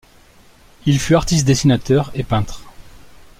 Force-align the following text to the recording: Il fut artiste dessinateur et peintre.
Il 0.87 0.99
fut 0.99 1.13
artiste 1.15 1.45
dessinateur 1.45 2.09
et 2.15 2.23
peintre. 2.23 2.61